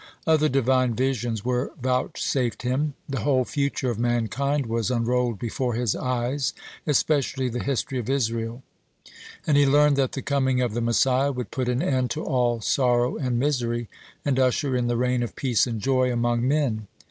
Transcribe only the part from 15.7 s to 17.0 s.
joy among men.